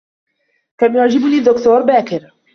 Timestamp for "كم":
0.77-0.97